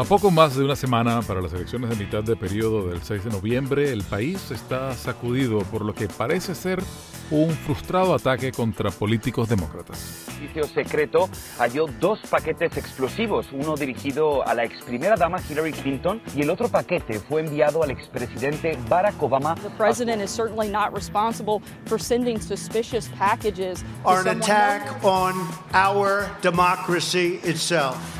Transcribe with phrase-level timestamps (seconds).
[0.00, 3.24] A poco más de una semana para las elecciones de mitad de periodo del 6
[3.24, 6.82] de noviembre, el país está sacudido por lo que parece ser
[7.30, 9.98] un frustrado ataque contra políticos demócratas.
[10.26, 11.28] servicio secreto
[11.58, 16.48] halló dos paquetes explosivos, uno dirigido a la ex primera dama Hillary Clinton y el
[16.48, 19.54] otro paquete fue enviado al expresidente Barack Obama.
[19.56, 23.84] The president is certainly not responsible for sending suspicious packages.
[24.06, 25.34] are an attack on
[25.74, 28.19] our democracy itself.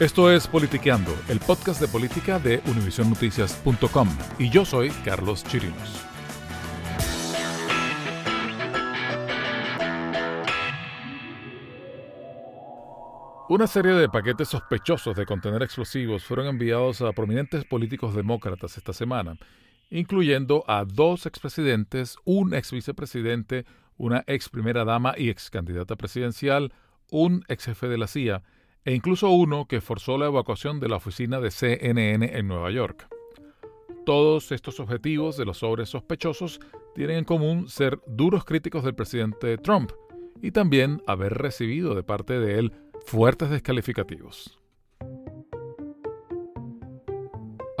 [0.00, 6.06] Esto es Politiqueando, el podcast de política de univisionnoticias.com y yo soy Carlos Chirinos.
[13.50, 18.94] Una serie de paquetes sospechosos de contener explosivos fueron enviados a prominentes políticos demócratas esta
[18.94, 19.36] semana,
[19.90, 23.66] incluyendo a dos expresidentes, un ex vicepresidente,
[23.98, 26.72] una ex primera dama y ex candidata presidencial,
[27.10, 28.42] un ex jefe de la CIA
[28.84, 33.08] e incluso uno que forzó la evacuación de la oficina de CNN en Nueva York.
[34.06, 36.60] Todos estos objetivos de los sobres sospechosos
[36.94, 39.92] tienen en común ser duros críticos del presidente Trump
[40.42, 42.72] y también haber recibido de parte de él
[43.04, 44.58] fuertes descalificativos.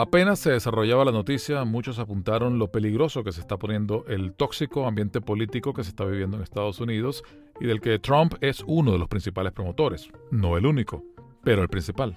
[0.00, 4.86] Apenas se desarrollaba la noticia, muchos apuntaron lo peligroso que se está poniendo el tóxico
[4.86, 7.22] ambiente político que se está viviendo en Estados Unidos
[7.60, 10.08] y del que Trump es uno de los principales promotores.
[10.30, 11.04] No el único,
[11.44, 12.16] pero el principal.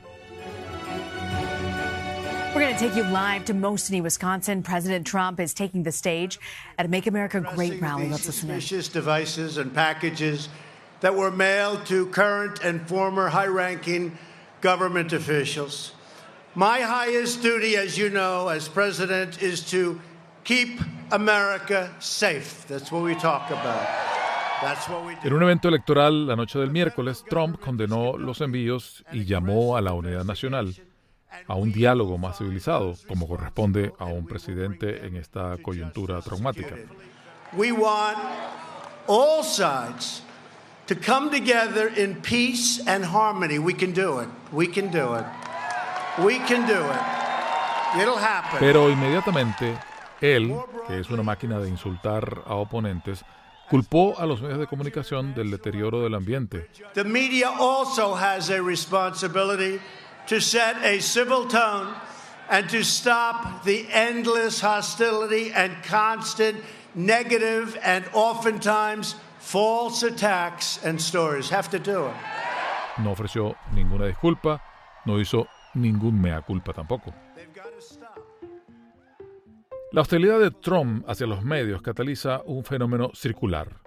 [2.55, 4.63] We're going to take you live to Mostyn, Wisconsin.
[4.63, 6.39] President Trump is taking the stage
[6.77, 8.07] at a Make America Great rally.
[8.07, 8.61] Let's listen in.
[8.61, 10.47] Suspicious devices and packages
[11.01, 14.17] that were mailed to current and former high ranking
[14.61, 15.91] government officials.
[16.55, 19.99] My highest duty, as you know, as president, is to
[20.43, 20.79] keep
[21.11, 22.67] America safe.
[22.67, 23.87] That's what we talk about.
[24.61, 25.29] That's what we do.
[25.29, 29.81] En un evento electoral la noche del miércoles, Trump condenó los envíos y llamó a
[29.81, 30.75] la unidad nacional,
[31.47, 36.75] a un diálogo más civilizado, como corresponde a un presidente en esta coyuntura traumática.
[37.53, 38.19] We want
[39.07, 40.21] all sides
[40.85, 43.57] to come together in peace and harmony.
[43.57, 44.29] We can do it.
[44.51, 45.25] We can do it.
[46.19, 48.01] We can do it.
[48.01, 48.59] It'll happen.
[48.59, 49.77] Pero inmediatamente,
[50.21, 50.55] él,
[50.87, 53.23] que es una máquina de insultar a oponentes,
[53.69, 56.69] culpó a los medios de comunicación del deterioro del ambiente.
[56.93, 59.79] The media also has a responsibility
[60.27, 61.93] to set a civil tone
[62.49, 66.57] and to stop the endless hostility and constant
[66.93, 71.49] negative and oftentimes false attacks and stories.
[71.49, 72.13] Have to do it.
[72.99, 74.61] No ofreció ninguna disculpa
[75.05, 77.13] no hizo ningún mea culpa tampoco.
[79.91, 83.81] La hostilidad de Trump hacia los medios cataliza un fenómeno circular.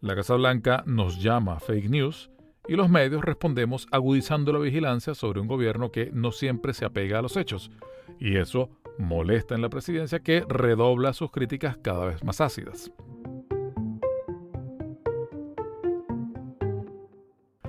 [0.00, 2.30] La Casa Blanca nos llama fake news
[2.66, 7.20] y los medios respondemos agudizando la vigilancia sobre un gobierno que no siempre se apega
[7.20, 7.70] a los hechos.
[8.18, 12.90] Y eso molesta en la presidencia que redobla sus críticas cada vez más ácidas.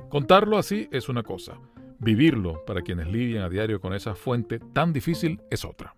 [0.10, 1.60] Contarlo así es una cosa,
[2.04, 5.96] vivirlo para quienes lidian a diario con esa fuente tan difícil es otra.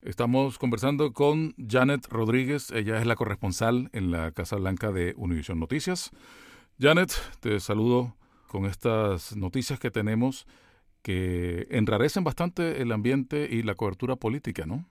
[0.00, 5.58] Estamos conversando con Janet Rodríguez, ella es la corresponsal en la Casa Blanca de Univision
[5.58, 6.10] Noticias.
[6.78, 8.16] Janet, te saludo
[8.46, 10.46] con estas noticias que tenemos
[11.02, 14.88] que enrarecen bastante el ambiente y la cobertura política, ¿no?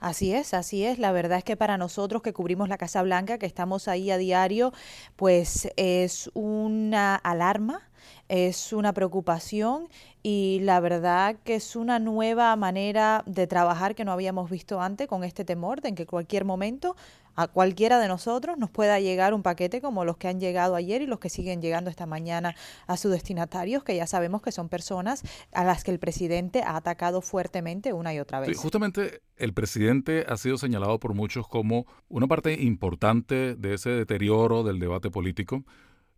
[0.00, 0.98] Así es, así es.
[0.98, 4.18] La verdad es que para nosotros que cubrimos la Casa Blanca, que estamos ahí a
[4.18, 4.72] diario,
[5.16, 7.82] pues es una alarma,
[8.28, 9.88] es una preocupación
[10.22, 15.08] y la verdad que es una nueva manera de trabajar que no habíamos visto antes
[15.08, 16.94] con este temor de en que cualquier momento
[17.38, 21.02] a cualquiera de nosotros nos pueda llegar un paquete como los que han llegado ayer
[21.02, 22.56] y los que siguen llegando esta mañana
[22.88, 26.74] a sus destinatarios, que ya sabemos que son personas a las que el presidente ha
[26.74, 28.58] atacado fuertemente una y otra vez.
[28.58, 34.64] justamente el presidente ha sido señalado por muchos como una parte importante de ese deterioro
[34.64, 35.64] del debate político.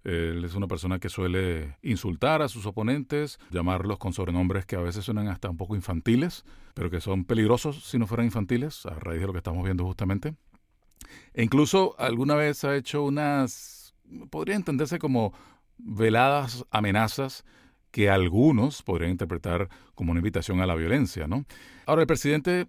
[0.04, 4.80] Él es una persona que suele insultar a sus oponentes, llamarlos con sobrenombres que a
[4.80, 8.94] veces suenan hasta un poco infantiles, pero que son peligrosos si no fueran infantiles, a
[8.94, 10.34] raíz de lo que estamos viendo justamente.
[11.34, 13.94] E incluso alguna vez ha hecho unas,
[14.30, 15.32] podría entenderse como
[15.78, 17.44] veladas amenazas
[17.90, 21.44] que algunos podrían interpretar como una invitación a la violencia, ¿no?
[21.86, 22.68] Ahora, el presidente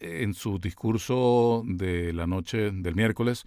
[0.00, 3.44] en su discurso de la noche del miércoles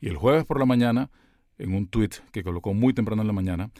[0.00, 1.10] y el jueves por la mañana,
[1.58, 3.70] en un tuit que colocó muy temprano en la mañana,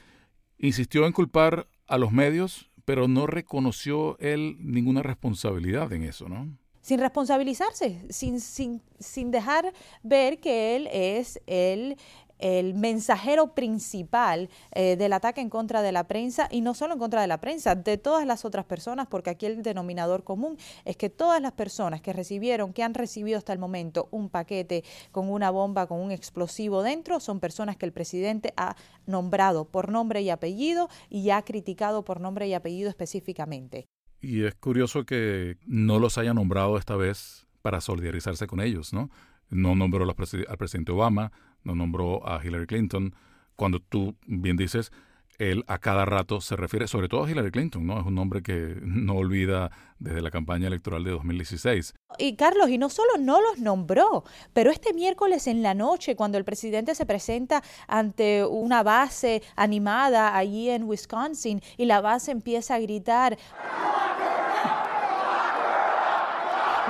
[0.59, 6.57] insistió en culpar a los medios, pero no reconoció él ninguna responsabilidad en eso, ¿no?
[6.85, 9.73] Sin responsabilizarse, sin, sin, sin dejar
[10.03, 11.97] ver que él es el,
[12.39, 16.99] el mensajero principal eh, del ataque en contra de la prensa y no solo en
[16.99, 20.99] contra de la prensa, de todas las otras personas, porque aquí el denominador común es
[20.99, 25.31] que todas las personas que recibieron, que han recibido hasta el momento un paquete con
[25.31, 28.77] una bomba, con un explosivo dentro, son personas que el presidente ha
[29.07, 33.89] nombrado por nombre y apellido y ha criticado por nombre y apellido específicamente.
[34.25, 39.11] Y es curioso que no los haya nombrado esta vez para solidarizarse con ellos, ¿no?
[39.51, 41.31] No nombró al presidente Obama,
[41.63, 43.15] no nombró a Hillary Clinton,
[43.55, 44.93] cuando tú bien dices,
[45.39, 48.01] él a cada rato se refiere, sobre todo a Hillary Clinton, ¿no?
[48.01, 51.95] Es un nombre que no olvida desde la campaña electoral de 2016.
[52.19, 56.39] Y Carlos, y no solo no los nombró, pero este miércoles en la noche, cuando
[56.39, 62.75] el presidente se presenta ante una base animada allí en Wisconsin y la base empieza
[62.75, 63.39] a gritar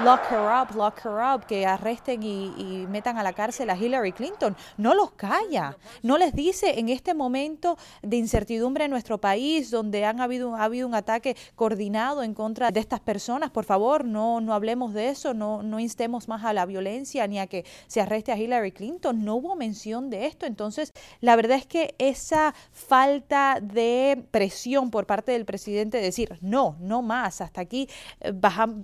[0.03, 4.13] lock her up, lock her up, que arresten y, metan a la cárcel a Hillary
[4.13, 4.57] Clinton.
[4.77, 10.05] No los calla, no les dice en este momento de incertidumbre en nuestro país, donde
[10.05, 14.41] han habido, ha habido un ataque coordinado en contra de estas personas, por favor, no,
[14.41, 18.01] no hablemos de eso, no, no instemos más a la violencia ni a que se
[18.01, 19.25] arreste a Hillary Clinton.
[19.25, 20.47] No hubo mención de esto.
[20.47, 26.39] Entonces, la verdad es que esa falta de presión por parte del presidente de decir,
[26.41, 27.89] no, no más, hasta aquí
[28.21, 28.33] eh,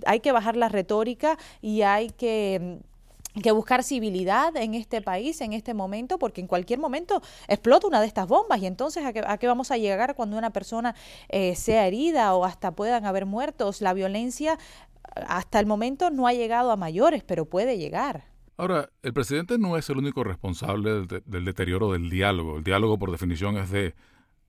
[0.05, 1.00] hay que bajar la retórica
[1.61, 2.79] y hay que
[3.53, 8.07] buscar civilidad en este país en este momento, porque en cualquier momento explota una de
[8.07, 10.95] estas bombas y entonces a qué, vamos a llegar cuando una persona
[11.29, 13.81] eh, sea herida o hasta puedan haber muertos.
[13.81, 14.57] La violencia
[15.27, 18.25] hasta el momento no ha llegado a mayores, pero puede llegar.
[18.57, 22.57] Ahora, el presidente no es el único responsable del, del deterioro del diálogo.
[22.57, 23.95] El diálogo, por definición, es de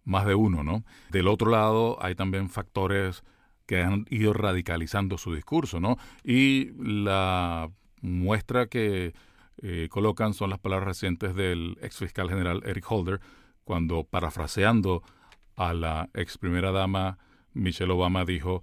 [0.04, 0.84] más de uno, ¿no?
[1.10, 3.22] Del otro lado, hay también factores
[3.66, 5.96] que han ido radicalizando su discurso, ¿no?
[6.24, 9.14] Y la muestra que
[9.62, 13.20] eh, colocan son las palabras recientes del ex fiscal general Eric Holder,
[13.64, 15.02] cuando parafraseando
[15.56, 17.18] a la ex primera dama
[17.54, 18.62] Michelle Obama dijo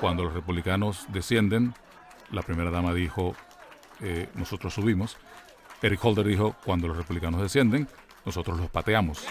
[0.00, 1.74] Cuando los republicanos descienden,
[2.30, 3.34] la primera dama dijo,
[4.00, 5.16] eh, nosotros subimos.
[5.82, 7.88] Eric Holder dijo, cuando los republicanos descienden,
[8.24, 9.24] nosotros los pateamos.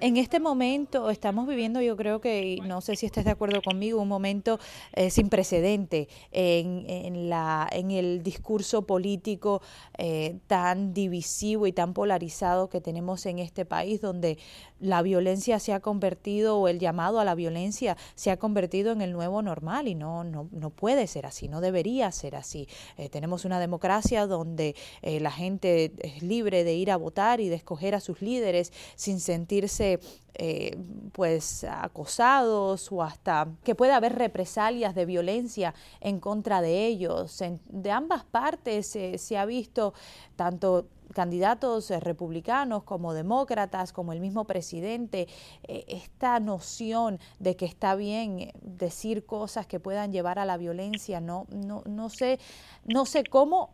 [0.00, 3.62] En este momento estamos viviendo, yo creo que, y no sé si estés de acuerdo
[3.62, 4.58] conmigo, un momento
[4.92, 9.62] eh, sin precedente en, en, la, en el discurso político
[9.98, 14.38] eh, tan divisivo y tan polarizado que tenemos en este país, donde
[14.80, 19.00] la violencia se ha convertido, o el llamado a la violencia se ha convertido en
[19.00, 22.68] el nuevo normal y no, no, no puede ser así, no debería ser así.
[22.96, 27.48] Eh, tenemos una democracia donde eh, la gente es libre de ir a votar y
[27.48, 30.00] de escoger a sus líderes sin sentirse
[30.34, 30.76] eh,
[31.12, 37.40] pues acosados o hasta que pueda haber represalias de violencia en contra de ellos.
[37.40, 39.94] En, de ambas partes se ha visto
[40.36, 45.28] tanto candidatos eh, republicanos como demócratas, como el mismo presidente,
[45.64, 51.20] eh, esta noción de que está bien decir cosas que puedan llevar a la violencia,
[51.20, 52.38] no, no, no sé,
[52.84, 53.70] no sé cómo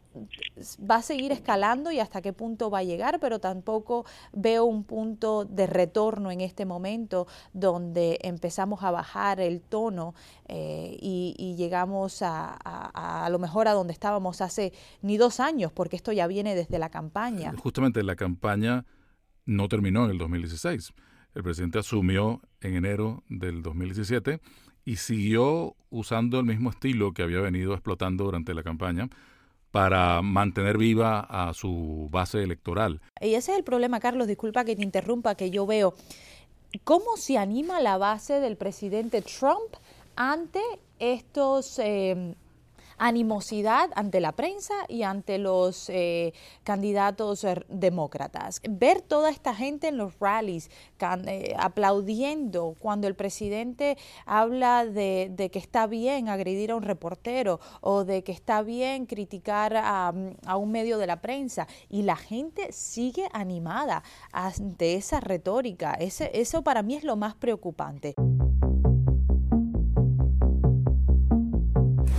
[0.91, 4.85] va a seguir escalando y hasta qué punto va a llegar, pero tampoco veo un
[4.85, 10.15] punto de retorno en este momento donde empezamos a bajar el tono
[10.49, 15.73] eh, y, llegamos a, a, a, lo mejor a donde estábamos hace ni dos años,
[15.73, 17.55] porque esto ya viene desde la campaña.
[17.57, 18.85] Justamente la campaña
[19.47, 20.93] no terminó en el 2016.
[21.35, 24.41] El presidente asumió en enero del 2017
[24.85, 29.09] y siguió usando el mismo estilo que había venido explotando durante la campaña
[29.75, 33.01] para mantener viva a su base electoral.
[33.21, 35.95] Y ese es el problema, Carlos, disculpa que te interrumpa, que yo veo.
[36.85, 39.75] ¿Cómo se anima la base del presidente Trump
[40.15, 40.61] ante
[41.01, 42.37] estos eh,
[42.99, 46.33] animosidad ante la prensa y ante los eh,
[46.63, 48.61] candidatos eh, demócratas.
[48.69, 50.71] Ver toda esta gente en los rallies
[51.01, 53.97] eh, aplaudiendo cuando el presidente
[54.27, 59.75] habla de, que está bien agredir a un reportero o de que está bien criticar
[59.77, 60.13] a,
[60.57, 65.93] un medio de la prensa y la gente sigue animada ante esa retórica.
[65.95, 68.15] Eso para mí es lo más preocupante.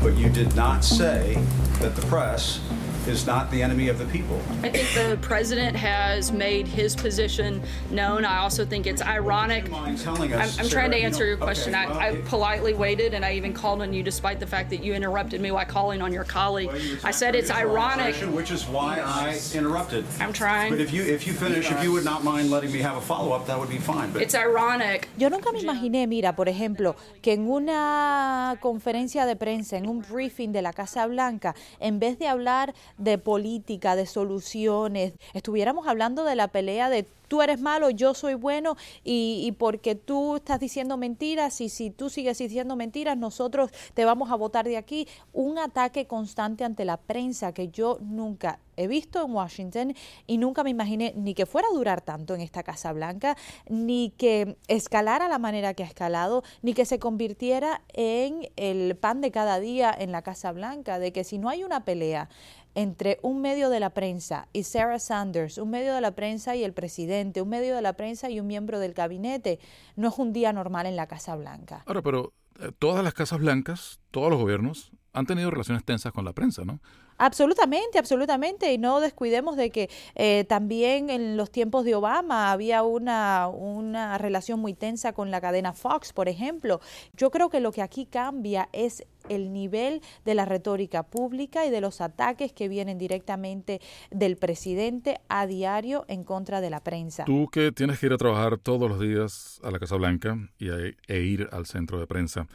[0.05, 1.33] But you did not say
[1.79, 2.59] that the press
[3.07, 4.41] is not the enemy of the people.
[4.63, 8.25] I think the president has made his position known.
[8.25, 9.71] I also think it's ironic.
[9.71, 11.75] I'm, I'm trying to answer your question.
[11.75, 14.69] Okay, well, I, I, politely waited and I even called on you despite the fact
[14.71, 16.67] that you interrupted me while calling on your colleague.
[16.67, 18.15] Well, you I said it's ironic.
[18.15, 20.05] Which is why I interrupted.
[20.19, 20.71] I'm trying.
[20.71, 23.01] But if you if you finish, if you would not mind letting me have a
[23.01, 24.11] follow up, that would be fine.
[24.11, 25.09] But it's ironic.
[25.17, 30.01] Yo nunca me imaginé, mira, por ejemplo, que en una conferencia de prensa, en un
[30.01, 36.23] briefing de la Casa Blanca, en vez de hablar de política, de soluciones, estuviéramos hablando
[36.23, 40.59] de la pelea de tú eres malo, yo soy bueno y, y, porque tú estás
[40.59, 45.07] diciendo mentiras y si tú sigues diciendo mentiras, nosotros te vamos a votar de aquí.
[45.33, 49.95] Un ataque constante ante la prensa que yo nunca he visto en Washington
[50.27, 53.37] y nunca me imaginé ni que fuera a durar tanto en esta Casa Blanca,
[53.69, 59.21] ni que escalara la manera que ha escalado, ni que se convirtiera en el pan
[59.21, 62.29] de cada día en la Casa Blanca, de que si no hay una pelea
[62.75, 66.63] entre un medio de la prensa y Sarah Sanders, un medio de la prensa y
[66.63, 69.59] el presidente, un medio de la prensa y un miembro del gabinete,
[69.95, 71.83] no es un día normal en la Casa Blanca.
[71.85, 76.25] Ahora, pero eh, todas las Casas Blancas, todos los gobiernos han tenido relaciones tensas con
[76.25, 76.79] la prensa, ¿no?
[77.17, 78.73] Absolutamente, absolutamente.
[78.73, 84.17] Y no descuidemos de que eh, también en los tiempos de Obama había una, una
[84.17, 86.81] relación muy tensa con la cadena Fox, por ejemplo.
[87.13, 91.71] Yo creo que lo que aquí cambia es el nivel de la retórica pública y
[91.71, 93.81] de los ataques que vienen directamente
[94.11, 97.25] del presidente a diario en contra de la prensa.
[97.25, 100.69] Tú que tienes que ir a trabajar todos los días a la Casa Blanca y
[100.69, 102.47] a, e ir al centro de prensa,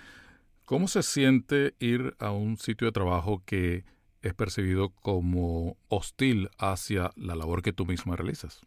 [0.65, 3.85] ¿cómo se siente ir a un sitio de trabajo que
[4.23, 8.61] es percibido como hostil hacia la labor que tú misma realizas?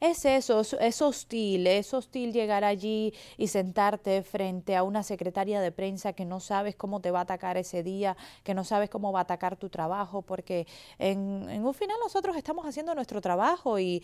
[0.00, 5.72] Es eso, es hostil, es hostil llegar allí y sentarte frente a una secretaria de
[5.72, 9.12] prensa que no sabes cómo te va a atacar ese día, que no sabes cómo
[9.12, 10.66] va a atacar tu trabajo, porque
[10.98, 14.02] en, en un final nosotros estamos haciendo nuestro trabajo y,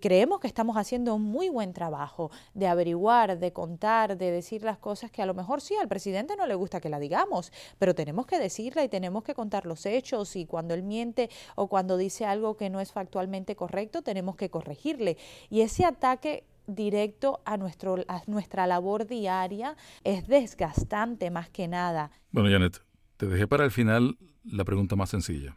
[0.00, 4.78] creemos que estamos haciendo un muy buen trabajo de averiguar, de contar, de decir las
[4.78, 7.94] cosas que a lo mejor sí al presidente no le gusta que la digamos, pero
[7.94, 11.96] tenemos que decirla y tenemos que contar los hechos y cuando él miente o cuando
[11.96, 15.05] dice algo que no es factualmente correcto, tenemos que corregirle
[15.50, 22.10] y ese ataque directo a, nuestro, a nuestra labor diaria es desgastante más que nada.
[22.32, 22.82] Bueno, Janet,
[23.16, 25.56] te dejé para el final la pregunta más sencilla.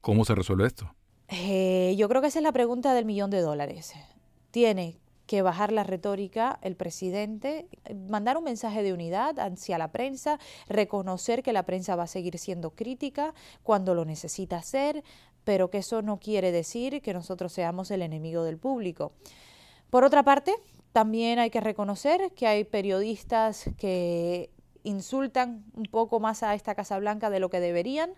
[0.00, 0.94] ¿Cómo se resuelve esto?
[1.28, 3.92] Eh, yo creo que esa es la pregunta del millón de dólares.
[4.50, 7.68] Tiene que bajar la retórica el presidente,
[8.08, 12.38] mandar un mensaje de unidad hacia la prensa, reconocer que la prensa va a seguir
[12.38, 15.04] siendo crítica cuando lo necesita hacer,
[15.44, 19.12] pero que eso no quiere decir que nosotros seamos el enemigo del público.
[19.90, 20.54] Por otra parte,
[20.92, 24.50] también hay que reconocer que hay periodistas que
[24.82, 28.10] insultan un poco más a esta Casa Blanca de lo que deberían.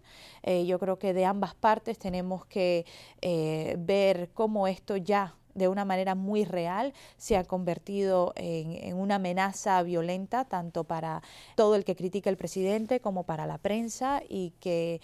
[0.42, 2.86] Eh, yo creo que de ambas partes tenemos que
[3.22, 9.16] eh, ver cómo esto ya de una manera muy real se ha convertido en, una
[9.16, 11.22] amenaza violenta tanto para
[11.56, 15.00] todo el que critica al presidente como para la prensa y que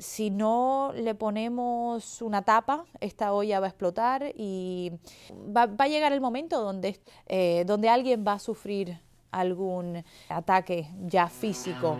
[0.00, 4.92] si no le ponemos una tapa, esta olla va a explotar y
[5.56, 8.98] va, a llegar el momento donde, eh, donde alguien va a sufrir
[9.30, 11.98] algún ataque ya físico.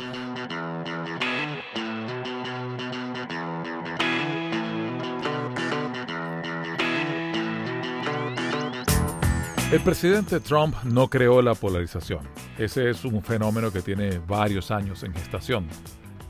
[9.70, 12.28] El presidente Trump no creó la polarización.
[12.58, 15.68] Ese es un fenómeno que tiene varios años en gestación,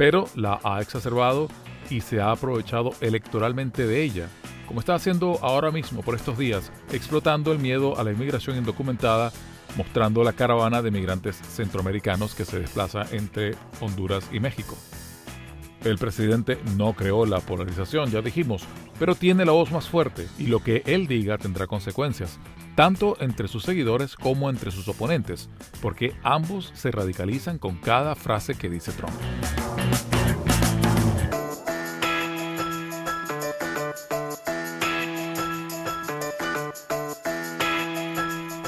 [0.01, 1.49] pero la ha exacerbado
[1.91, 4.31] y se ha aprovechado electoralmente de ella,
[4.67, 9.31] como está haciendo ahora mismo por estos días, explotando el miedo a la inmigración indocumentada
[9.77, 14.75] mostrando la caravana de migrantes centroamericanos que se desplaza entre Honduras y México.
[15.85, 18.65] El presidente no creó la polarización, ya dijimos,
[18.99, 22.39] pero tiene la voz más fuerte y lo que él diga tendrá consecuencias,
[22.75, 25.51] tanto entre sus seguidores como entre sus oponentes,
[25.83, 29.13] porque ambos se radicalizan con cada frase que dice Trump.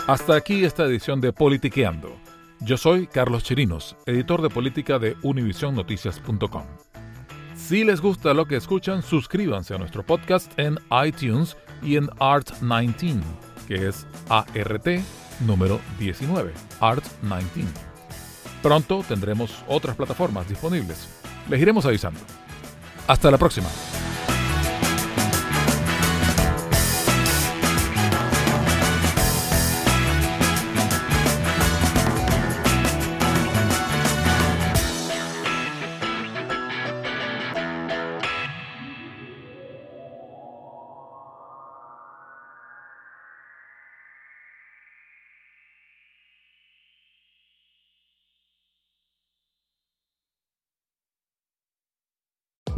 [0.09, 2.17] Hasta aquí esta edición de Politiqueando.
[2.59, 6.65] Yo soy Carlos Chirinos, editor de política de univisionnoticias.com.
[7.55, 13.23] Si les gusta lo que escuchan, suscríbanse a nuestro podcast en iTunes y en Art19,
[13.69, 14.89] que es ART
[15.47, 17.67] número 19, Art19.
[18.61, 21.09] Pronto tendremos otras plataformas disponibles.
[21.49, 22.19] Les iremos avisando.
[23.07, 23.69] Hasta la próxima.